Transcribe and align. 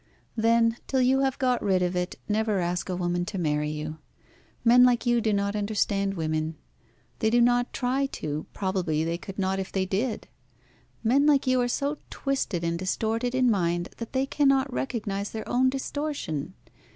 "Then, 0.35 0.77
till 0.87 1.01
you 1.03 1.19
have 1.19 1.37
got 1.37 1.61
rid 1.61 1.83
of 1.83 1.95
it 1.95 2.15
never 2.27 2.57
ask 2.59 2.89
a 2.89 2.95
woman 2.95 3.23
to 3.25 3.37
marry 3.37 3.69
you. 3.69 3.99
Men 4.63 4.83
like 4.83 5.05
you 5.05 5.21
do 5.21 5.31
not 5.31 5.55
understand 5.55 6.15
women. 6.15 6.55
They 7.19 7.29
do 7.29 7.39
not 7.39 7.71
try 7.71 8.07
to; 8.13 8.47
probably 8.51 9.03
they 9.03 9.19
could 9.19 9.37
not 9.37 9.59
if 9.59 9.71
they 9.71 9.85
did. 9.85 10.27
Men 11.03 11.27
like 11.27 11.45
you 11.45 11.61
are 11.61 11.67
so 11.67 11.99
twisted 12.09 12.63
and 12.63 12.79
distorted 12.79 13.35
in 13.35 13.51
mind 13.51 13.89
that 13.97 14.11
they 14.13 14.25
cannot 14.25 14.73
recognise 14.73 15.29
their 15.29 15.47
own 15.47 15.69
distortion. 15.69 16.55